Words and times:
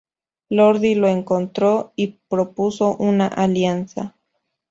Lordi 0.49 0.95
lo 0.95 1.07
encontró 1.07 1.93
y 1.95 2.17
propuso 2.27 2.95
una 2.95 3.27
alianza. 3.27 4.15